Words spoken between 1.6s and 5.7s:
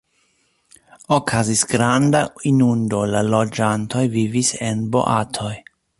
granda inundo, la loĝantoj vivis en boatoj.